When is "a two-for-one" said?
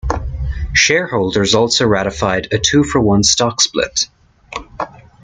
2.51-3.21